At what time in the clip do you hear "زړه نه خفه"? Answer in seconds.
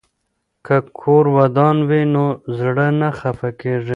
2.57-3.49